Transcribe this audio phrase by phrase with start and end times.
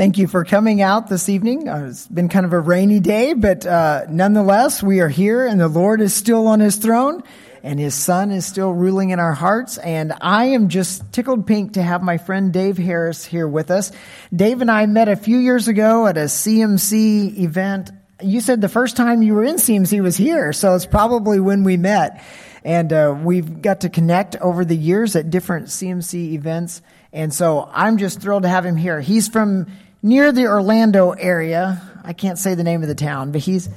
[0.00, 1.68] Thank you for coming out this evening.
[1.68, 5.60] Uh, it's been kind of a rainy day, but uh, nonetheless, we are here and
[5.60, 7.22] the Lord is still on his throne
[7.62, 9.76] and his son is still ruling in our hearts.
[9.76, 13.92] And I am just tickled pink to have my friend Dave Harris here with us.
[14.34, 17.90] Dave and I met a few years ago at a CMC event.
[18.22, 21.62] You said the first time you were in CMC was here, so it's probably when
[21.62, 22.24] we met.
[22.64, 26.80] And uh, we've got to connect over the years at different CMC events.
[27.12, 29.02] And so I'm just thrilled to have him here.
[29.02, 29.66] He's from
[30.02, 31.82] near the Orlando area.
[32.04, 33.68] I can't say the name of the town, but he's,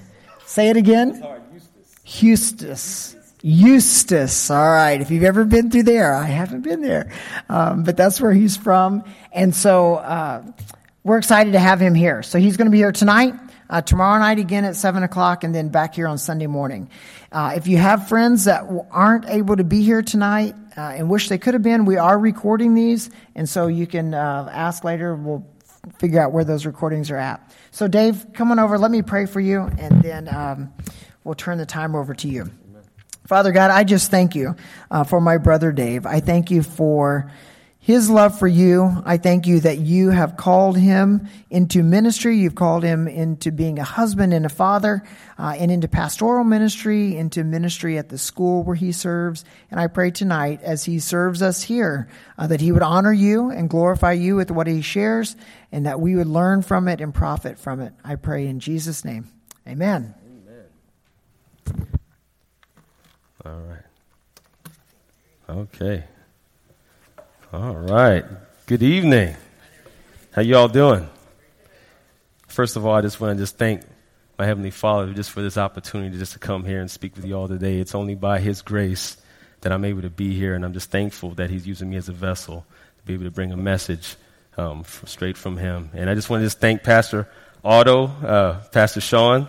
[0.46, 1.24] say it again.
[2.06, 3.16] Eustis.
[3.42, 4.50] Eustis.
[4.50, 5.02] All right.
[5.02, 7.12] If you've ever been through there, I haven't been there.
[7.50, 9.04] Um, but that's where he's from.
[9.32, 10.44] And so, uh,
[11.04, 12.24] we're excited to have him here.
[12.24, 13.34] So he's going to be here tonight.
[13.70, 16.90] Uh, tomorrow night again at 7 o'clock and then back here on Sunday morning.
[17.32, 21.28] Uh, if you have friends that aren't able to be here tonight uh, and wish
[21.28, 23.10] they could have been, we are recording these.
[23.36, 25.16] And so you can uh, ask later.
[25.16, 25.46] We'll
[26.04, 27.50] figure out where those recordings are at.
[27.72, 28.78] So, Dave, come on over.
[28.78, 30.74] Let me pray for you, and then um,
[31.24, 32.52] we'll turn the time over to you.
[33.26, 34.58] Father God, I just thank you
[34.92, 36.06] uh, for my brother Dave.
[36.06, 37.32] I thank you for
[37.84, 39.04] his love for you.
[39.04, 42.38] I thank you that you have called him into ministry.
[42.38, 45.04] You've called him into being a husband and a father,
[45.38, 49.44] uh, and into pastoral ministry, into ministry at the school where he serves.
[49.70, 53.50] And I pray tonight, as he serves us here, uh, that he would honor you
[53.50, 55.36] and glorify you with what he shares,
[55.70, 57.92] and that we would learn from it and profit from it.
[58.02, 59.28] I pray in Jesus' name.
[59.68, 60.16] Amen.
[61.68, 61.88] Amen.
[63.46, 63.84] All right.
[65.50, 66.06] Okay.
[67.54, 68.26] All right.
[68.66, 69.36] Good evening.
[70.32, 71.08] How you all doing?
[72.48, 73.84] First of all, I just want to just thank
[74.40, 77.36] my heavenly Father just for this opportunity just to come here and speak with you
[77.36, 77.78] all today.
[77.78, 79.18] It's only by His grace
[79.62, 82.10] that I'm able to be here, and I'm just thankful that He's using me as
[82.10, 82.66] a vessel
[82.98, 84.16] to be able to bring a message
[84.58, 85.92] um, straight from Him.
[85.94, 87.30] And I just want to just thank Pastor
[87.64, 89.48] Otto, uh, Pastor Sean,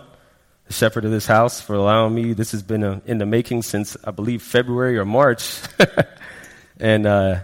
[0.67, 2.33] the shepherd of this house, for allowing me.
[2.33, 5.59] This has been a, uh, in the making since I believe February or March,
[6.79, 7.07] and.
[7.07, 7.39] Uh,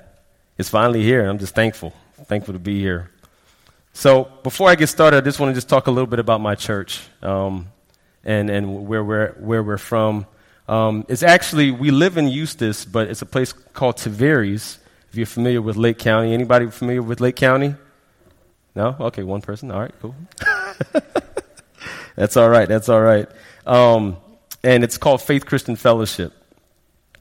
[0.61, 1.27] is finally here.
[1.27, 1.93] I'm just thankful,
[2.25, 3.09] thankful to be here.
[3.93, 6.39] So before I get started, I just want to just talk a little bit about
[6.39, 7.67] my church um,
[8.23, 10.25] and, and where, we're, where we're from.
[10.69, 14.77] Um, it's actually, we live in Eustis, but it's a place called Tavares,
[15.09, 16.33] if you're familiar with Lake County.
[16.33, 17.75] Anybody familiar with Lake County?
[18.73, 18.95] No?
[18.99, 19.71] Okay, one person.
[19.71, 20.15] All right, cool.
[22.15, 23.27] that's all right, that's all right.
[23.65, 24.15] Um,
[24.63, 26.33] and it's called Faith Christian Fellowship.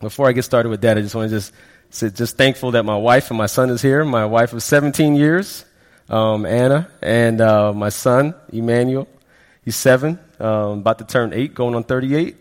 [0.00, 1.52] Before I get started with that, I just want to just
[1.90, 4.04] so just thankful that my wife and my son is here.
[4.04, 5.64] My wife of 17 years,
[6.08, 9.08] um, Anna, and uh, my son, Emmanuel.
[9.64, 12.36] He's seven, um, about to turn eight, going on 38.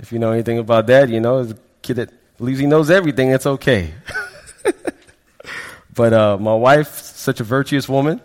[0.00, 3.30] If you know anything about that, you know, a kid that believes he knows everything,
[3.30, 3.94] it's okay.
[5.94, 8.20] but uh, my wife, such a virtuous woman,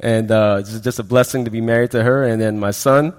[0.00, 2.24] and uh, it's just a blessing to be married to her.
[2.24, 3.14] And then my son,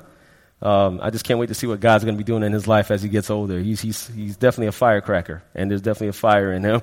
[0.65, 2.67] um, I just can't wait to see what God's going to be doing in his
[2.67, 3.59] life as he gets older.
[3.59, 6.81] He's, he's, he's definitely a firecracker, and there's definitely a fire in him.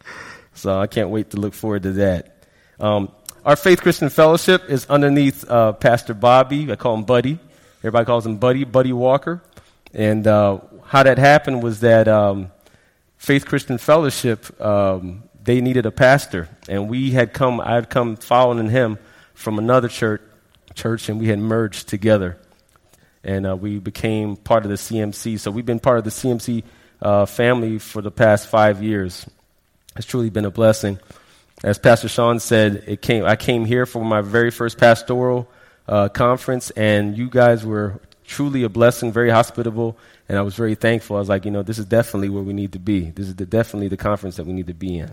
[0.54, 2.44] so I can't wait to look forward to that.
[2.80, 3.12] Um,
[3.44, 6.72] our Faith Christian Fellowship is underneath uh, Pastor Bobby.
[6.72, 7.38] I call him Buddy.
[7.78, 9.40] Everybody calls him Buddy, Buddy Walker.
[9.94, 12.50] And uh, how that happened was that um,
[13.16, 16.48] Faith Christian Fellowship, um, they needed a pastor.
[16.68, 18.98] And we had come, I had come following him
[19.34, 20.20] from another church,
[20.74, 22.39] church and we had merged together
[23.22, 25.38] and uh, we became part of the CMC.
[25.38, 26.62] So we've been part of the CMC
[27.02, 29.26] uh, family for the past five years.
[29.96, 30.98] It's truly been a blessing.
[31.62, 35.48] As Pastor Sean said, it came, I came here for my very first pastoral
[35.86, 39.98] uh, conference, and you guys were truly a blessing, very hospitable,
[40.28, 41.16] and I was very thankful.
[41.16, 43.10] I was like, you know, this is definitely where we need to be.
[43.10, 45.12] This is the, definitely the conference that we need to be in.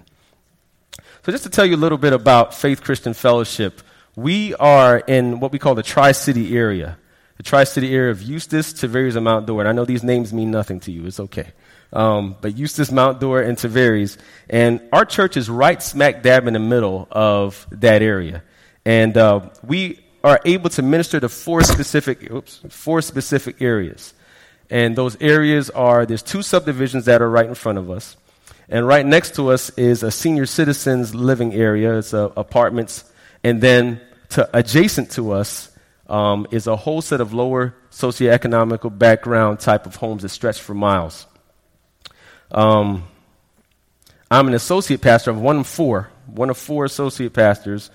[1.25, 3.81] So, just to tell you a little bit about Faith Christian Fellowship,
[4.15, 6.97] we are in what we call the Tri City area
[7.37, 9.49] the Tri City area of Eustis, Tavares, and Mount.
[9.49, 11.05] And I know these names mean nothing to you.
[11.05, 11.51] It's okay.
[11.93, 14.17] Um, but Eustis, Mount Dora, and Tavares.
[14.49, 18.43] And our church is right smack dab in the middle of that area.
[18.85, 24.13] And uh, we are able to minister to four specific, oops, four specific areas.
[24.69, 28.17] And those areas are there's two subdivisions that are right in front of us.
[28.69, 31.97] And right next to us is a senior citizens living area.
[31.99, 33.05] It's uh, apartments.
[33.43, 35.71] And then to, adjacent to us
[36.07, 40.73] um, is a whole set of lower socioeconomical background type of homes that stretch for
[40.73, 41.27] miles.
[42.51, 43.03] Um,
[44.31, 47.91] I'm an associate pastor of one of four, one of four associate pastors,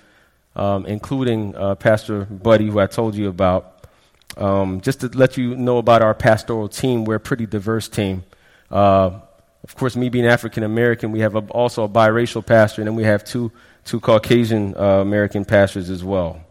[0.55, 3.87] um, including uh, Pastor Buddy, who I told you about.
[4.35, 8.23] Um, just to let you know about our pastoral team, we're a pretty diverse team.
[8.71, 9.19] Uh,
[9.63, 12.95] of course, me being African American, we have a, also a biracial pastor, and then
[12.95, 13.51] we have two
[13.85, 16.42] two Caucasian uh, American pastors as well.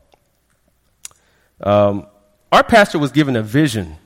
[1.62, 2.06] Um,
[2.50, 3.97] our pastor was given a vision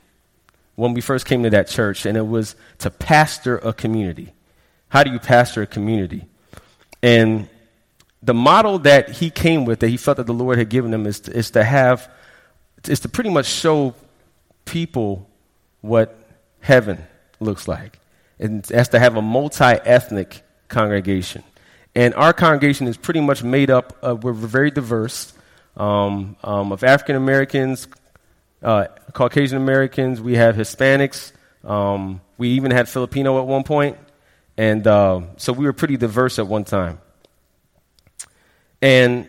[0.75, 4.33] when we first came to that church, and it was to pastor a community.
[4.89, 6.27] How do you pastor a community?
[7.03, 7.49] And
[8.23, 11.07] the model that he came with, that he felt that the Lord had given him,
[11.07, 12.11] is to, is to have,
[12.89, 13.95] is to pretty much show
[14.65, 15.29] people
[15.81, 16.19] what
[16.61, 17.05] heaven
[17.41, 17.99] looks like.
[18.39, 21.43] And that's to have a multi ethnic congregation.
[21.95, 25.33] And our congregation is pretty much made up of, we're very diverse,
[25.77, 27.89] um, um, of African Americans,
[28.63, 31.33] uh, Caucasian Americans, we have Hispanics,
[31.65, 33.99] um, we even had Filipino at one point,
[34.57, 36.99] and uh, so we were pretty diverse at one time.
[38.81, 39.29] And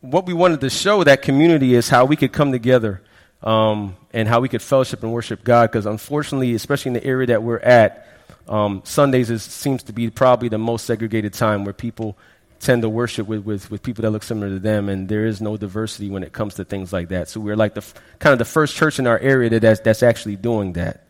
[0.00, 3.02] what we wanted to show that community is how we could come together
[3.42, 7.28] um, and how we could fellowship and worship God, because unfortunately, especially in the area
[7.28, 8.08] that we're at,
[8.48, 12.16] um, Sundays is, seems to be probably the most segregated time where people
[12.64, 15.40] tend to worship with, with, with people that look similar to them, and there is
[15.40, 17.28] no diversity when it comes to things like that.
[17.28, 17.84] So we're like the
[18.18, 21.06] kind of the first church in our area that that's, that's actually doing that.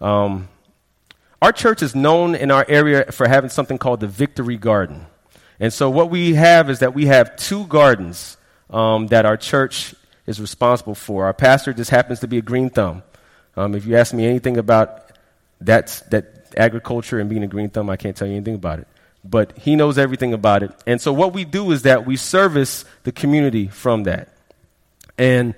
[0.00, 0.48] Um,
[1.42, 5.06] our church is known in our area for having something called the Victory Garden.
[5.58, 8.36] And so what we have is that we have two gardens
[8.70, 9.94] um, that our church
[10.26, 11.26] is responsible for.
[11.26, 13.02] Our pastor just happens to be a green thumb.
[13.56, 15.12] Um, if you ask me anything about
[15.60, 18.88] that, that agriculture and being a green thumb, I can't tell you anything about it
[19.24, 20.72] but he knows everything about it.
[20.86, 24.34] And so what we do is that we service the community from that.
[25.18, 25.54] And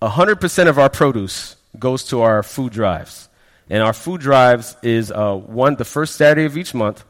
[0.00, 3.28] 100% of our produce goes to our food drives.
[3.68, 7.04] And our food drives is uh, one the first Saturday of each month.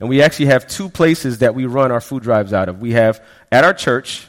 [0.00, 2.80] And we actually have two places that we run our food drives out of.
[2.80, 4.28] We have at our church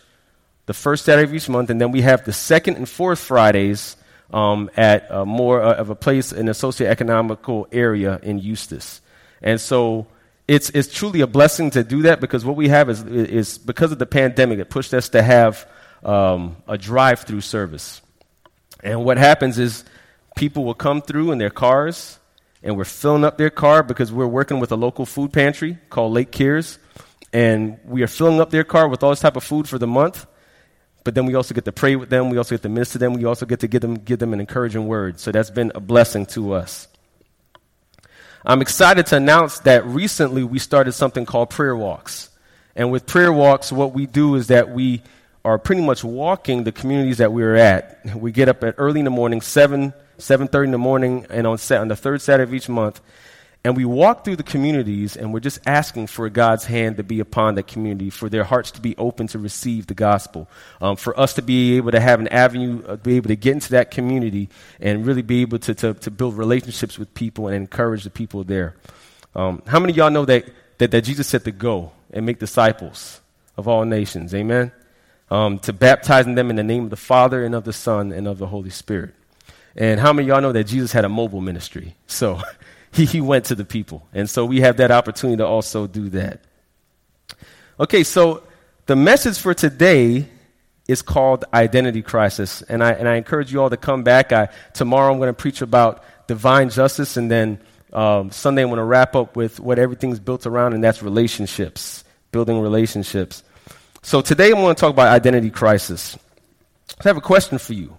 [0.66, 3.96] the first Saturday of each month, and then we have the second and fourth Fridays
[4.31, 9.02] um, at uh, more uh, of a place in a socioeconomical area in Eustis.
[9.42, 10.08] And so
[10.50, 13.92] it's, it's truly a blessing to do that because what we have is, is because
[13.92, 15.69] of the pandemic, it pushed us to have
[16.04, 18.01] um, a drive through service.
[18.81, 19.84] And what happens is
[20.36, 22.18] people will come through in their cars,
[22.63, 26.13] and we're filling up their car because we're working with a local food pantry called
[26.13, 26.80] Lake Cares.
[27.31, 29.86] And we are filling up their car with all this type of food for the
[29.86, 30.25] month.
[31.04, 32.31] But then we also get to pray with them.
[32.31, 33.13] We also get to minister to them.
[33.13, 35.19] We also get to give them, give them an encouraging word.
[35.19, 36.88] So that's been a blessing to us.
[38.46, 42.30] I'm excited to announce that recently we started something called prayer walks.
[42.76, 45.02] And with prayer walks, what we do is that we
[45.44, 48.00] are pretty much walking the communities that we're at.
[48.16, 51.58] We get up at early in the morning, 7, 7.30 in the morning, and on,
[51.58, 53.02] set, on the third Saturday of each month,
[53.64, 57.20] and we walk through the communities and we're just asking for God's hand to be
[57.20, 61.18] upon that community, for their hearts to be open to receive the gospel, um, for
[61.20, 63.92] us to be able to have an avenue, uh, be able to get into that
[63.92, 68.10] community and really be able to, to, to build relationships with people and encourage the
[68.10, 68.76] people there.
[69.36, 70.46] Um, how many of y'all know that,
[70.78, 73.20] that, that Jesus said to go and make disciples
[73.58, 74.34] of all nations?
[74.34, 74.72] Amen?
[75.30, 78.26] Um, to baptizing them in the name of the Father and of the Son and
[78.26, 79.14] of the Holy Spirit.
[79.76, 81.96] And how many of y'all know that Jesus had a mobile ministry?
[82.08, 82.42] So,
[82.92, 84.08] he, he went to the people.
[84.14, 86.42] And so we have that opportunity to also do that.
[87.80, 88.44] Okay, so
[88.88, 90.28] the message for today
[90.88, 92.64] is called Identity Crisis.
[92.64, 94.34] And I, and I encourage you all to come back.
[94.34, 97.60] I, tomorrow I'm going to preach about divine justice, and then
[97.94, 102.04] um, Sunday I'm going to wrap up with what everything's built around, and that's relationships,
[102.32, 103.44] building relationships.
[104.02, 106.18] So today I'm going to talk about identity crisis.
[107.00, 107.96] I have a question for you.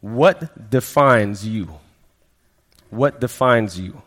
[0.00, 1.68] What defines you?
[2.94, 4.02] What defines you.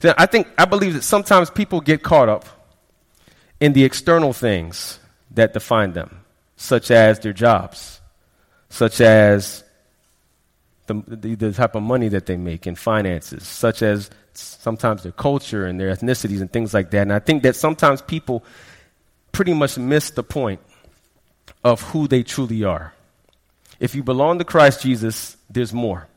[0.00, 2.46] So I think, I believe that sometimes people get caught up
[3.60, 4.98] in the external things
[5.30, 6.20] that define them,
[6.56, 8.00] such as their jobs,
[8.68, 9.64] such as
[10.86, 15.12] the, the, the, type of money that they make and finances, such as sometimes their
[15.12, 17.02] culture and their ethnicities and things like that.
[17.02, 18.44] And I think that sometimes people
[19.32, 20.60] pretty much miss the point
[21.62, 22.92] of who they truly are.
[23.80, 26.08] If you belong to Christ Jesus, there's more.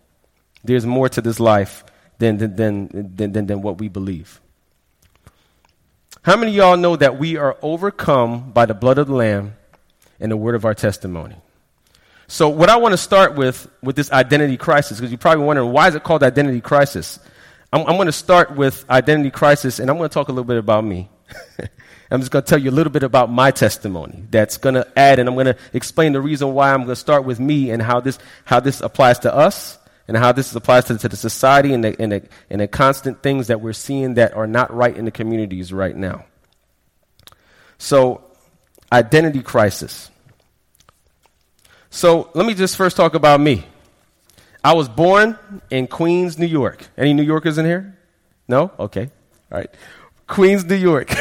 [0.63, 1.83] There's more to this life
[2.19, 4.41] than, than, than, than, than what we believe.
[6.23, 9.55] How many of y'all know that we are overcome by the blood of the Lamb
[10.19, 11.35] and the word of our testimony?
[12.27, 15.71] So, what I want to start with, with this identity crisis, because you're probably wondering,
[15.71, 17.19] why is it called identity crisis?
[17.71, 20.43] I'm, I'm going to start with identity crisis, and I'm going to talk a little
[20.43, 21.09] bit about me.
[22.11, 24.87] I'm just going to tell you a little bit about my testimony that's going to
[24.97, 27.71] add, and I'm going to explain the reason why I'm going to start with me
[27.71, 31.17] and how this, how this applies to us and how this applies to, to the
[31.17, 34.73] society and the, and, the, and the constant things that we're seeing that are not
[34.73, 36.25] right in the communities right now.
[37.77, 38.23] So,
[38.91, 40.09] identity crisis.
[41.89, 43.65] So, let me just first talk about me.
[44.63, 45.37] I was born
[45.69, 46.87] in Queens, New York.
[46.97, 47.97] Any New Yorkers in here?
[48.47, 48.71] No?
[48.79, 49.09] Okay.
[49.51, 49.69] All right.
[50.25, 51.13] Queens, New York.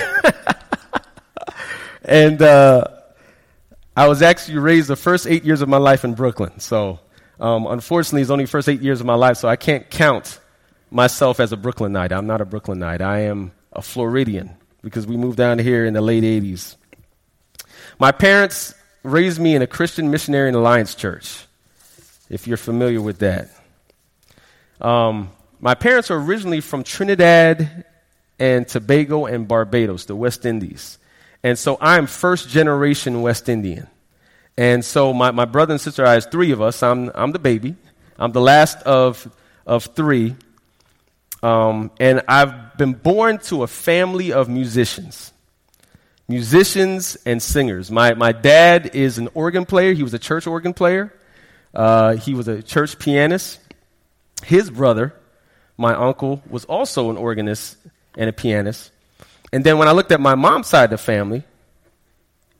[2.02, 2.85] and uh,
[3.97, 6.59] I was actually raised the first eight years of my life in Brooklyn.
[6.61, 7.00] So,
[7.40, 10.40] um, unfortunately, it's only first eight years of my life, so I can't count
[10.90, 12.12] myself as a Brooklynite.
[12.12, 13.02] I'm not a Brooklynite.
[13.02, 16.76] I am a Floridian because we moved down here in the late 80s.
[17.99, 21.45] My parents raised me in a Christian Missionary and Alliance church,
[22.31, 23.50] if you're familiar with that.
[24.81, 27.85] Um, my parents are originally from Trinidad
[28.38, 30.99] and Tobago and Barbados, the West Indies.
[31.43, 33.88] And so I'm first generation West Indian.
[34.59, 36.83] And so my, my brother and sister, I have three of us.
[36.83, 37.77] I'm, I'm the baby.
[38.19, 39.31] I'm the last of,
[39.67, 40.35] of three.
[41.43, 45.33] Um, and I've been born to a family of musicians.
[46.29, 47.91] Musicians and singers.
[47.91, 49.93] My, my dad is an organ player.
[49.93, 51.13] He was a church organ player.
[51.75, 53.61] Uh, he was a church pianist.
[54.43, 55.15] His brother,
[55.77, 57.77] my uncle, was also an organist
[58.17, 58.91] and a pianist.
[59.53, 61.45] And then when I looked at my mom's side of the family,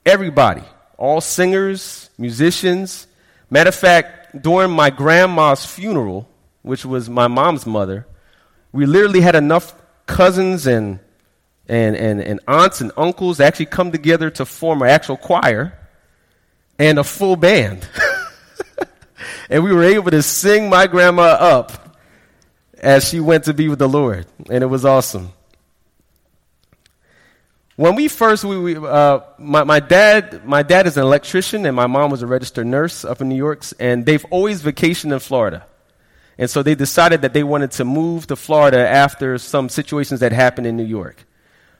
[0.05, 0.63] everybody,
[0.97, 3.07] all singers, musicians.
[3.49, 6.27] Matter of fact, during my grandma's funeral,
[6.63, 8.05] which was my mom's mother,
[8.71, 9.75] we literally had enough
[10.05, 10.99] cousins and,
[11.67, 15.77] and, and, and aunts and uncles actually come together to form an actual choir
[16.79, 17.87] and a full band.
[19.49, 21.97] and we were able to sing my grandma up
[22.79, 24.25] as she went to be with the Lord.
[24.49, 25.31] And it was awesome.
[27.77, 31.75] When we first, we, we uh, my, my, dad, my dad is an electrician and
[31.75, 35.19] my mom was a registered nurse up in New York, and they've always vacationed in
[35.19, 35.63] Florida.
[36.39, 40.31] And so they decided that they wanted to move to Florida after some situations that
[40.31, 41.23] happened in New York.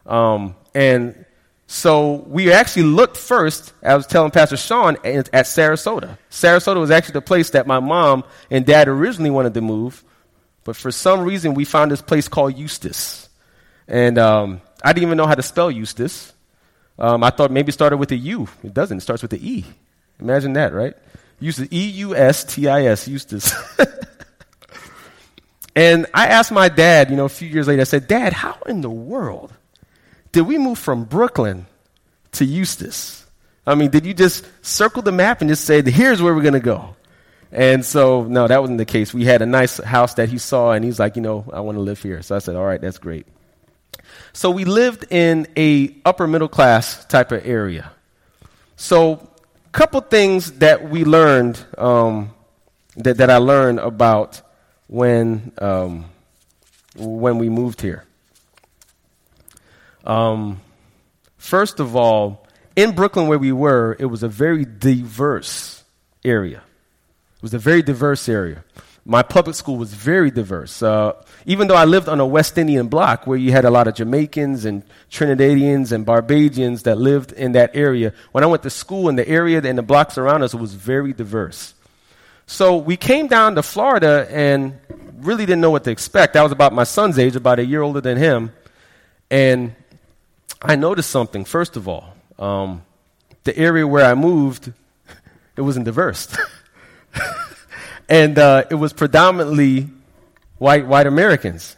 [0.05, 1.25] Um, and
[1.65, 6.15] so we actually looked first, I was telling Pastor Sean, at, at Sarasota.
[6.29, 10.03] Sarasota was actually the place that my mom and dad originally wanted to move,
[10.63, 13.29] but for some reason we found this place called Eustis.
[13.87, 16.33] And um, I didn't even know how to spell Eustis.
[16.99, 18.47] Um, I thought maybe it started with a U.
[18.63, 18.97] It doesn't.
[18.97, 19.65] It starts with the E.
[20.19, 20.95] Imagine that, right?
[21.39, 23.53] Eustis, E U S T I S, Eustis.
[25.75, 28.57] and I asked my dad, you know, a few years later, I said, Dad, how
[28.65, 29.53] in the world
[30.31, 31.67] did we move from Brooklyn
[32.33, 33.25] to Eustis?
[33.65, 36.53] I mean, did you just circle the map and just say, here's where we're going
[36.53, 36.95] to go?
[37.51, 39.13] And so, no, that wasn't the case.
[39.13, 41.77] We had a nice house that he saw, and he's like, you know, I want
[41.77, 42.21] to live here.
[42.21, 43.25] So I said, all right, that's great.
[44.37, 47.91] So we lived in a upper middle class type of area.
[48.75, 49.13] So
[49.65, 52.35] a couple things that we learned um,
[52.97, 54.43] that, that I learned about
[54.85, 56.05] when um,
[56.95, 58.05] when we moved here.
[60.05, 60.61] Um,
[61.37, 65.83] first of all, in Brooklyn where we were, it was a very diverse
[66.23, 66.61] area.
[67.37, 68.63] It was a very diverse area
[69.07, 70.83] my public school was very diverse.
[70.83, 71.13] Uh,
[71.45, 73.95] even though I lived on a West Indian block where you had a lot of
[73.95, 79.07] Jamaicans and Trinidadians and Barbadians that lived in that area, when I went to school
[79.07, 81.73] in the area and the blocks around us, it was very diverse.
[82.47, 84.77] So we came down to Florida and
[85.19, 86.35] really didn't know what to expect.
[86.35, 88.51] I was about my son's age, about a year older than him.
[89.31, 89.73] And
[90.61, 92.13] I noticed something, first of all.
[92.37, 92.83] Um,
[93.45, 94.73] the area where I moved,
[95.55, 96.27] it wasn't diverse.
[98.09, 99.89] and uh, it was predominantly
[100.57, 101.75] white white Americans.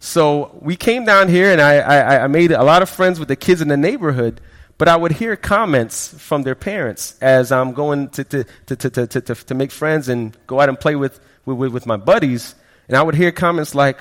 [0.00, 3.28] So we came down here, and I, I, I made a lot of friends with
[3.28, 4.40] the kids in the neighborhood.
[4.78, 9.06] But I would hear comments from their parents as I'm going to, to, to, to,
[9.06, 12.56] to, to, to make friends and go out and play with, with, with my buddies.
[12.88, 14.00] And I would hear comments like,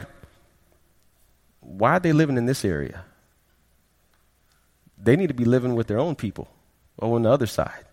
[1.59, 3.03] Why are they living in this area?
[4.97, 6.47] They need to be living with their own people
[6.97, 7.85] or on the other side.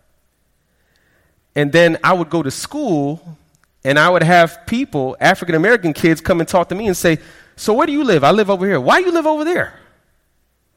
[1.55, 3.37] And then I would go to school
[3.83, 7.19] and I would have people, African American kids, come and talk to me and say,
[7.55, 8.23] So where do you live?
[8.23, 8.79] I live over here.
[8.79, 9.73] Why do you live over there?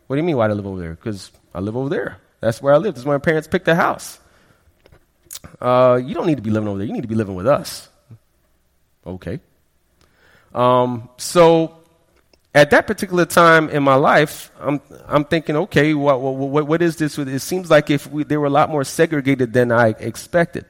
[0.06, 0.94] What do you mean, why do I live over there?
[0.94, 2.18] Because I live over there.
[2.40, 2.94] That's where I live.
[2.94, 4.18] That's where my parents picked the house.
[5.60, 6.86] Uh, you don't need to be living over there.
[6.86, 7.88] You need to be living with us.
[9.06, 9.40] Okay.
[10.54, 11.78] Um, so
[12.54, 16.96] at that particular time in my life, I'm, I'm thinking, okay, what, what, what is
[16.96, 17.18] this?
[17.18, 20.66] It seems like if we, they were a lot more segregated than I expected.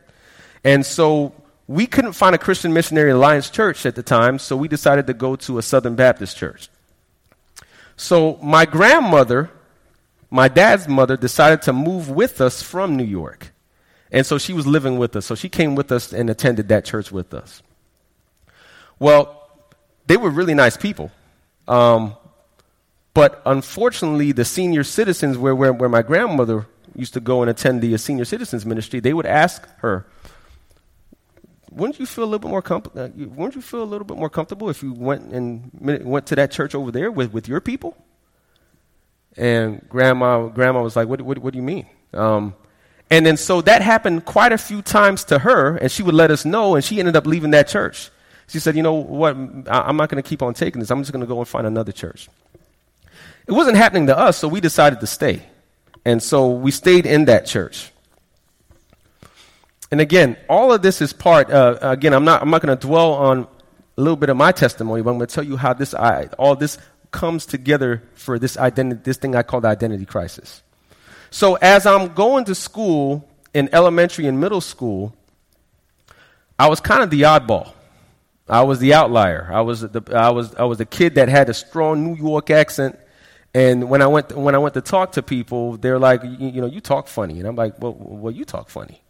[0.63, 1.35] And so
[1.73, 5.15] we couldn't find a Christian Missionary Alliance church at the time, so we decided to
[5.15, 6.69] go to a Southern Baptist church.
[7.97, 9.51] So my grandmother,
[10.31, 13.53] my dad's mother, decided to move with us from New York.
[14.11, 15.25] And so she was living with us.
[15.25, 17.63] So she came with us and attended that church with us.
[18.99, 19.49] Well,
[20.07, 21.11] they were really nice people.
[21.67, 22.17] Um,
[23.15, 27.81] but unfortunately, the senior citizens, where, where, where my grandmother used to go and attend
[27.81, 30.07] the senior citizens ministry, they would ask her,
[31.75, 33.03] wouldn't you feel a little bit more comfortable?
[33.03, 36.37] Uh, wouldn't you feel a little bit more comfortable if you went and went to
[36.37, 37.97] that church over there with, with your people?
[39.37, 41.87] And grandma, grandma was like, what, what, what do you mean?
[42.13, 42.55] Um,
[43.11, 46.31] and then so that happened quite a few times to her, and she would let
[46.31, 48.11] us know, and she ended up leaving that church.
[48.49, 50.91] She said, you know what, I'm not going to keep on taking this.
[50.91, 52.29] I'm just going to go and find another church.
[53.47, 55.43] It wasn't happening to us, so we decided to stay.
[56.05, 57.92] And so we stayed in that church.
[59.93, 62.87] And again, all of this is part, uh, again, I'm not, I'm not going to
[62.87, 63.47] dwell on
[63.99, 66.29] a little bit of my testimony, but I'm going to tell you how this, I,
[66.39, 66.79] all this
[67.11, 70.63] comes together for this identity, this thing I call the identity crisis.
[71.31, 75.15] So as I'm going to school in elementary and middle school,
[76.59, 77.75] I was kind of the oddball.
[78.49, 79.51] I was the outlier.
[79.53, 82.49] I was the, I was, I was a kid that had a strong New York
[82.49, 82.99] accent.
[83.53, 86.61] And when I went, when I went to talk to people, they're like, you, you
[86.63, 87.41] know, you talk funny.
[87.41, 89.02] And I'm like, well, well you talk funny.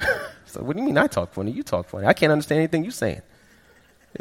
[0.46, 1.50] so what do you mean I talk funny?
[1.50, 2.06] You talk funny.
[2.06, 3.22] I can't understand anything you're saying.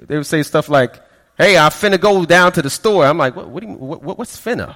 [0.02, 0.96] They would say stuff like,
[1.38, 3.06] hey, I finna go down to the store.
[3.06, 4.76] I'm like, what, what do you, what, what's finna?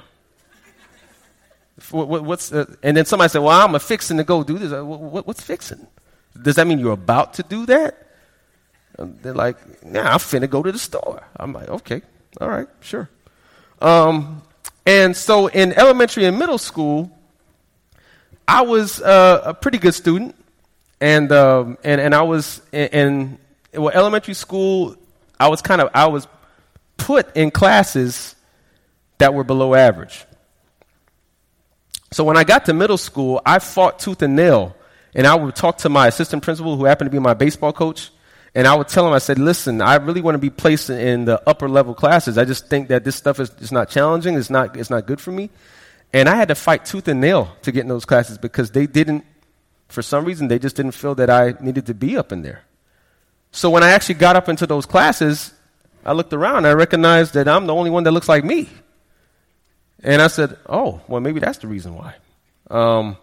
[1.92, 4.72] What, what's, uh, and then somebody said, well, I'm a fixing to go do this.
[4.72, 5.86] what's fixing?
[6.39, 8.08] Does that mean you're about to do that?
[8.98, 11.24] And they're like, yeah, I'm finna go to the store.
[11.36, 12.01] I'm like, okay,
[12.42, 13.10] all right, sure.
[13.80, 14.42] Um,
[14.88, 17.12] and so in elementary and middle school,
[18.48, 20.36] I was uh, a pretty good student.
[21.00, 24.96] And, um, and, and I was in, in well, elementary school,
[25.39, 26.27] I was kind of, I was
[26.98, 28.36] put in classes
[29.20, 30.25] that were below average.
[32.12, 34.75] So when I got to middle school, I fought tooth and nail.
[35.13, 38.12] And I would talk to my assistant principal, who happened to be my baseball coach,
[38.54, 41.25] and I would tell him, I said, listen, I really want to be placed in
[41.25, 42.38] the upper level classes.
[42.38, 45.22] I just think that this stuff is, is not challenging, it's not, it's not good
[45.22, 45.50] for me.
[46.13, 48.88] And I had to fight tooth and nail to get in those classes because they
[48.88, 49.25] didn't,
[49.88, 52.62] for some reason, they just didn't feel that I needed to be up in there.
[53.51, 55.53] So when I actually got up into those classes,
[56.06, 58.70] I looked around I recognized that I'm the only one that looks like me.
[60.03, 62.15] And I said, oh, well, maybe that's the reason why.
[62.70, 63.17] Um,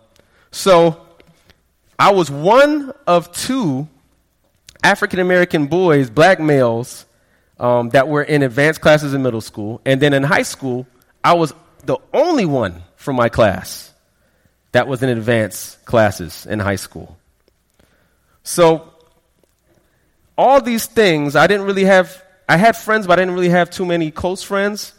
[0.51, 1.07] so
[1.99, 3.89] I was one of two
[4.83, 7.07] African American boys, black males,
[7.59, 9.81] um, that were in advanced classes in middle school.
[9.87, 10.87] And then in high school,
[11.23, 13.94] I was the only one from my class
[14.75, 17.17] that was in advanced classes in high school.
[18.43, 18.93] So,
[20.37, 23.71] all these things, I didn't really have, I had friends, but I didn't really have
[23.71, 24.93] too many close friends.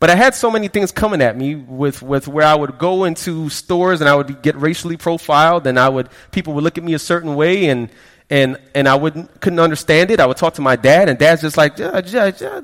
[0.00, 3.04] But I had so many things coming at me with, with where I would go
[3.04, 6.82] into stores and I would get racially profiled and I would, people would look at
[6.82, 7.88] me a certain way and,
[8.30, 10.20] and and I wouldn't couldn't understand it.
[10.20, 12.60] I would talk to my dad, and dad's just like, yeah, yeah, yeah,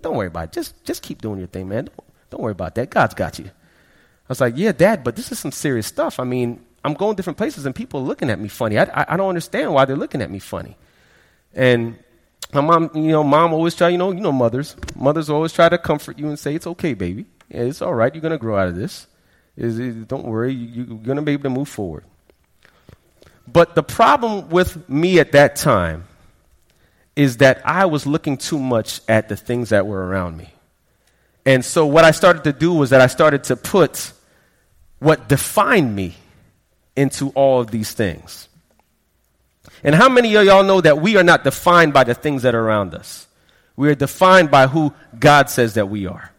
[0.00, 0.52] "Don't worry about it.
[0.52, 1.84] Just just keep doing your thing, man.
[1.84, 2.88] Don't, don't worry about that.
[2.88, 3.50] God's got you."
[4.26, 6.18] I was like, "Yeah, Dad, but this is some serious stuff.
[6.18, 8.78] I mean, I'm going different places, and people are looking at me funny.
[8.78, 10.76] I, I, I don't understand why they're looking at me funny."
[11.52, 11.98] And
[12.52, 15.68] my mom, you know, mom always try, you know, you know, mothers, mothers always try
[15.68, 17.26] to comfort you and say, "It's okay, baby.
[17.48, 18.14] Yeah, it's all right.
[18.14, 19.06] You're gonna grow out of this.
[19.56, 20.52] Is don't worry.
[20.52, 22.04] You, you're gonna be able to move forward."
[23.46, 26.04] But the problem with me at that time
[27.14, 30.52] is that I was looking too much at the things that were around me.
[31.46, 34.12] And so what I started to do was that I started to put
[35.04, 36.16] what defined me
[36.96, 38.48] into all of these things.
[39.82, 42.54] And how many of y'all know that we are not defined by the things that
[42.54, 43.26] are around us?
[43.76, 46.32] We are defined by who God says that we are.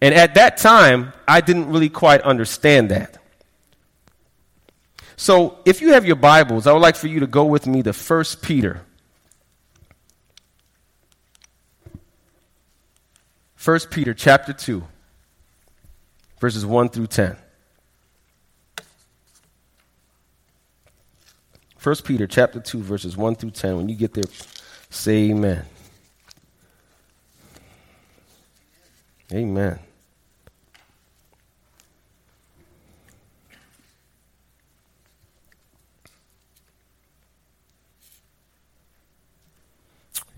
[0.00, 3.18] And at that time, I didn't really quite understand that.
[5.16, 7.82] So, if you have your Bibles, I would like for you to go with me
[7.82, 8.82] to 1 Peter.
[13.64, 14.84] 1 Peter chapter 2,
[16.38, 17.36] verses 1 through 10.
[21.88, 23.78] 1 Peter chapter 2, verses 1 through 10.
[23.78, 24.24] When you get there,
[24.90, 25.64] say amen.
[29.32, 29.78] Amen.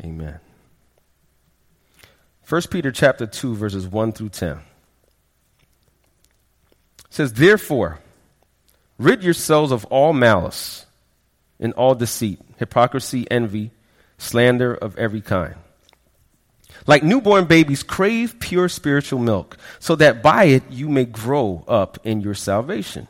[0.04, 0.38] Amen.
[2.48, 4.60] 1 Peter chapter 2 verses 1 through 10
[7.10, 7.98] says therefore
[8.98, 10.86] rid yourselves of all malice
[11.60, 13.70] and all deceit hypocrisy envy
[14.18, 15.54] slander of every kind.
[16.86, 21.98] Like newborn babies crave pure spiritual milk so that by it you may grow up
[22.04, 23.06] in your salvation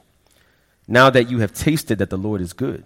[0.89, 2.85] now that you have tasted that the Lord is good.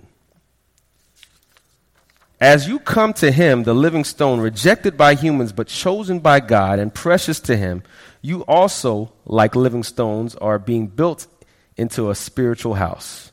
[2.40, 6.78] As you come to him, the living stone, rejected by humans but chosen by God
[6.78, 7.82] and precious to him,
[8.20, 11.26] you also, like living stones, are being built
[11.76, 13.32] into a spiritual house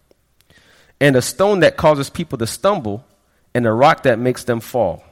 [1.01, 3.03] and a stone that causes people to stumble,
[3.53, 5.03] and a rock that makes them fall.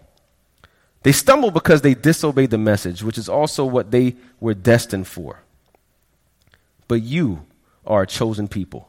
[1.02, 5.42] They stumble because they disobeyed the message, which is also what they were destined for.
[6.88, 7.46] But you
[7.88, 8.88] are a chosen people,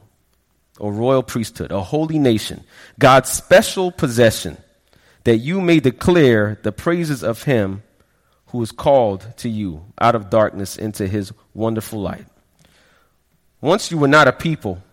[0.79, 2.63] a royal priesthood, a holy nation,
[2.99, 4.57] God's special possession
[5.23, 7.81] that you may declare the praises of him
[8.47, 12.25] who is called to you out of darkness into his wonderful light.
[13.59, 14.83] Once you were not a people,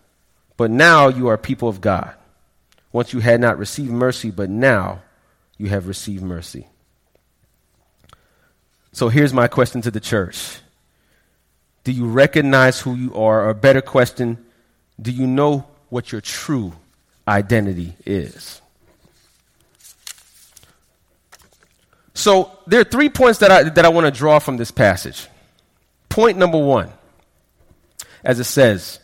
[0.59, 2.13] but now you are people of God.
[2.91, 5.01] Once you had not received mercy, but now
[5.57, 6.67] you have received mercy.
[8.91, 10.59] So here's my question to the church
[11.85, 13.45] Do you recognize who you are?
[13.45, 14.37] Or a better question,
[15.01, 16.73] do you know what your true
[17.25, 18.61] identity is?
[22.13, 25.25] So there are three points that I, that I want to draw from this passage.
[26.09, 26.91] Point number one,
[28.25, 28.99] as it says,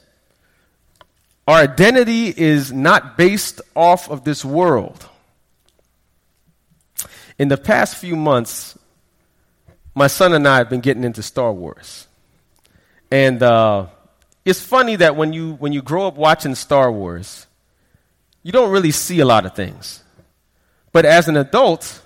[1.48, 5.08] our identity is not based off of this world.
[7.38, 8.78] In the past few months,
[9.94, 12.08] my son and I have been getting into Star Wars.
[13.12, 13.88] And uh,
[14.44, 17.46] it's funny that when you, when you grow up watching Star Wars,
[18.42, 20.04] you don't really see a lot of things.
[20.92, 22.02] But as an adult,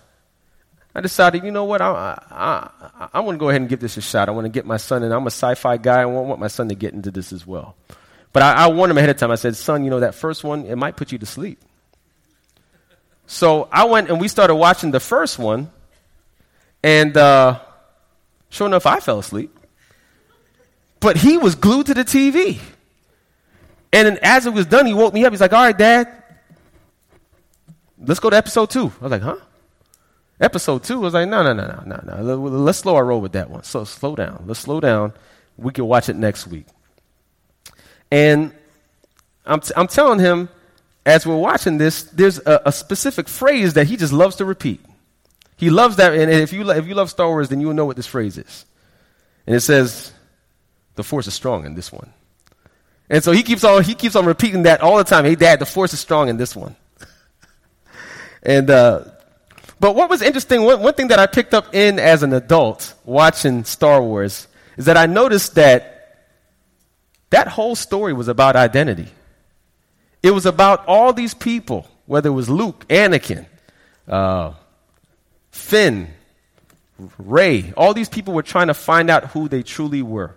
[0.94, 3.80] I decided, you know what, I, I, I I want to go ahead and give
[3.80, 4.28] this a shot.
[4.28, 6.02] I want to get my son, and I'm a sci fi guy.
[6.02, 7.76] I want my son to get into this as well.
[8.32, 9.32] But I, I warned him ahead of time.
[9.32, 11.60] I said, son, you know, that first one, it might put you to sleep.
[13.26, 15.70] So I went and we started watching the first one,
[16.84, 17.60] and uh,
[18.50, 19.56] sure enough, I fell asleep.
[21.00, 22.60] But he was glued to the TV.
[23.94, 25.32] And then as it was done, he woke me up.
[25.34, 26.12] He's like, all right, dad,
[28.04, 28.92] let's go to episode two.
[29.00, 29.38] I was like, huh?
[30.40, 32.36] Episode two I was like, no, no, no, no, no, no.
[32.36, 33.64] Let's slow our roll with that one.
[33.64, 34.44] So slow down.
[34.46, 35.14] Let's slow down.
[35.58, 36.66] We can watch it next week.
[38.12, 38.54] And
[39.46, 40.50] I'm, t- I'm telling him,
[41.06, 44.84] as we're watching this, there's a, a, specific phrase that he just loves to repeat.
[45.58, 47.86] He loves that, and if you, lo- if you love Star Wars, then you'll know
[47.86, 48.66] what this phrase is.
[49.48, 50.12] And it says,
[50.96, 52.14] the force is strong in this one.
[53.10, 55.26] And so he keeps on, he keeps on repeating that all the time.
[55.26, 56.76] Hey, dad, the force is strong in this one.
[58.44, 59.06] and, uh,
[59.80, 62.94] but what was interesting, one, one thing that I picked up in as an adult
[63.06, 65.99] watching Star Wars is that I noticed that
[67.30, 69.08] that whole story was about identity.
[70.22, 73.46] It was about all these people, whether it was Luke, Anakin,
[74.08, 74.54] uh,
[75.52, 76.10] Finn,
[77.18, 80.36] Rey, all these people were trying to find out who they truly were.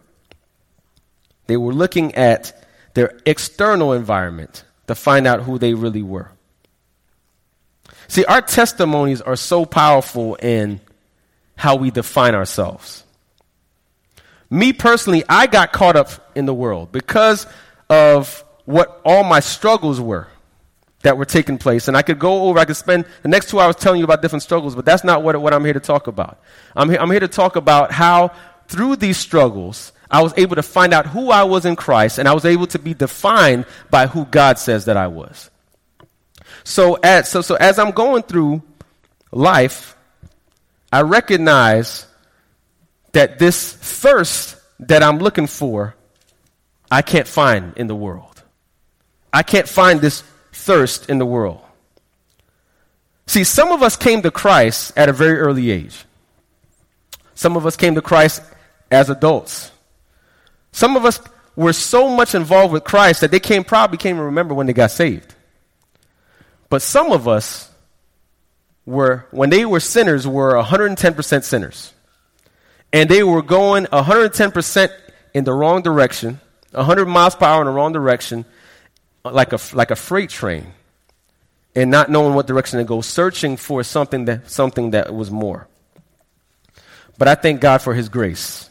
[1.47, 6.31] They were looking at their external environment to find out who they really were.
[8.09, 10.81] See, our testimonies are so powerful in
[11.57, 13.05] how we define ourselves.
[14.53, 17.47] Me personally, I got caught up in the world because
[17.89, 20.29] of what all my struggles were
[21.01, 21.89] that were taking place.
[21.89, 24.21] And I could go over, I could spend the next two hours telling you about
[24.21, 26.39] different struggles, but that's not what, what I'm here to talk about.
[26.77, 28.31] I'm here, I'm here to talk about how
[28.69, 32.29] through these struggles, I was able to find out who I was in Christ, and
[32.29, 35.51] I was able to be defined by who God says that I was.
[36.63, 38.63] So as, so, so as I'm going through
[39.31, 39.97] life,
[40.93, 42.07] I recognize
[43.13, 45.95] that this thirst that I'm looking for,
[46.91, 48.43] I can't find in the world.
[49.33, 50.23] I can't find this
[50.53, 51.61] thirst in the world.
[53.27, 56.05] See, some of us came to Christ at a very early age.
[57.35, 58.43] Some of us came to Christ
[58.91, 59.71] as adults.
[60.73, 61.21] Some of us
[61.57, 64.73] were so much involved with Christ that they came probably can't even remember when they
[64.73, 65.35] got saved.
[66.69, 67.71] But some of us
[68.87, 71.93] were, when they were sinners, were 110% sinners.
[72.93, 74.91] And they were going 110%
[75.35, 76.41] in the wrong direction,
[76.73, 78.45] 100 miles per hour in the wrong direction,
[79.25, 80.73] like a, like a freight train,
[81.75, 85.69] and not knowing what direction to go, searching for something that, something that was more.
[87.17, 88.69] But I thank God for His grace,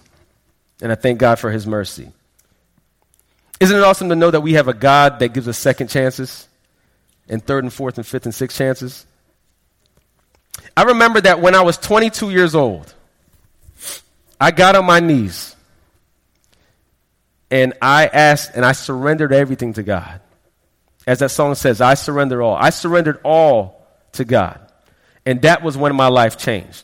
[0.82, 2.12] and I thank God for His mercy.
[3.60, 6.48] Isn't it awesome to know that we have a God that gives us second chances?
[7.32, 9.06] and third and fourth and fifth and sixth chances.
[10.76, 12.94] I remember that when I was 22 years old,
[14.42, 15.56] I got on my knees
[17.52, 20.20] and I asked and I surrendered everything to God.
[21.06, 22.56] As that song says, I surrender all.
[22.56, 24.60] I surrendered all to God.
[25.28, 26.84] And that was when my life changed.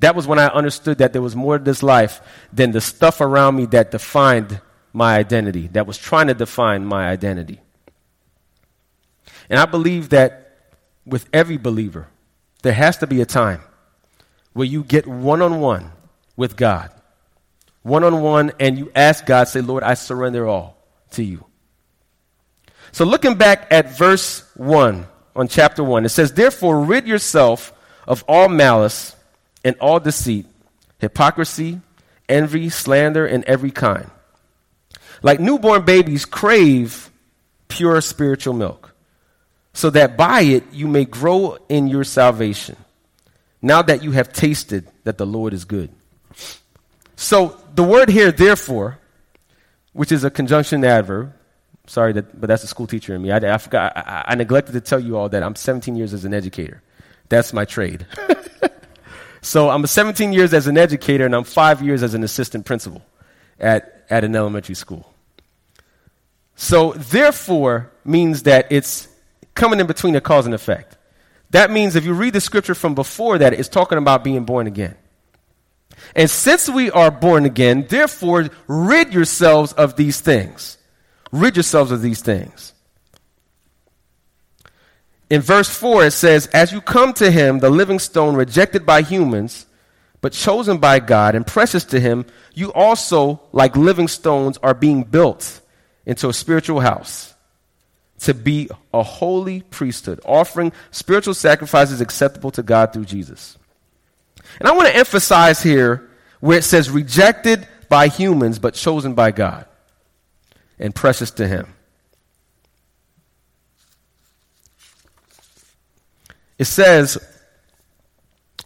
[0.00, 2.20] That was when I understood that there was more to this life
[2.52, 4.60] than the stuff around me that defined
[4.92, 7.60] my identity, that was trying to define my identity.
[9.48, 10.74] And I believe that
[11.06, 12.08] with every believer,
[12.62, 13.62] there has to be a time
[14.52, 15.92] where you get one on one
[16.40, 16.90] with God.
[17.82, 20.74] One on one, and you ask God, say, Lord, I surrender all
[21.10, 21.44] to you.
[22.92, 27.74] So looking back at verse 1 on chapter 1, it says, Therefore, rid yourself
[28.08, 29.14] of all malice
[29.66, 30.46] and all deceit,
[30.98, 31.82] hypocrisy,
[32.26, 34.10] envy, slander, and every kind.
[35.22, 37.10] Like newborn babies crave
[37.68, 38.94] pure spiritual milk,
[39.74, 42.76] so that by it you may grow in your salvation,
[43.60, 45.90] now that you have tasted that the Lord is good.
[47.20, 48.98] So the word here, therefore,
[49.92, 51.34] which is a conjunction adverb,
[51.86, 53.30] sorry, that, but that's a school teacher in me.
[53.30, 56.24] I, I forgot, I, I neglected to tell you all that I'm 17 years as
[56.24, 56.82] an educator.
[57.28, 58.06] That's my trade.
[59.42, 63.02] so I'm 17 years as an educator, and I'm five years as an assistant principal
[63.58, 65.12] at, at an elementary school.
[66.56, 69.08] So, therefore, means that it's
[69.54, 70.96] coming in between a cause and effect.
[71.50, 74.66] That means if you read the scripture from before that, it's talking about being born
[74.66, 74.96] again.
[76.14, 80.78] And since we are born again, therefore, rid yourselves of these things.
[81.32, 82.72] Rid yourselves of these things.
[85.30, 89.02] In verse 4, it says, As you come to him, the living stone rejected by
[89.02, 89.66] humans,
[90.20, 95.04] but chosen by God and precious to him, you also, like living stones, are being
[95.04, 95.60] built
[96.04, 97.34] into a spiritual house
[98.20, 103.56] to be a holy priesthood, offering spiritual sacrifices acceptable to God through Jesus.
[104.58, 106.10] And I want to emphasize here
[106.40, 109.66] where it says rejected by humans but chosen by God
[110.78, 111.74] and precious to Him.
[116.58, 117.18] It says,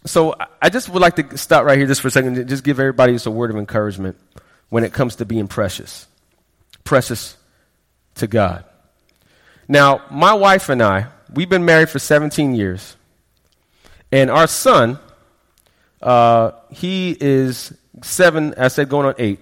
[0.05, 2.63] so I just would like to stop right here just for a second and just
[2.63, 4.17] give everybody just a word of encouragement
[4.69, 6.07] when it comes to being precious.
[6.83, 7.37] Precious
[8.15, 8.65] to God.
[9.67, 12.95] Now, my wife and I, we've been married for 17 years.
[14.11, 14.99] And our son,
[16.05, 19.39] uh, he is seven, I said going on eight.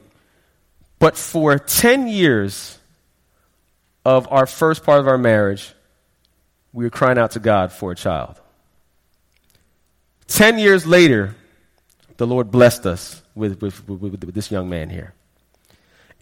[0.98, 2.80] But for 10 years
[4.06, 5.74] of our first part of our marriage,
[6.72, 8.40] we were crying out to God for a child.
[10.28, 11.36] 10 years later,
[12.16, 15.14] the Lord blessed us with, with, with, with, this young man here.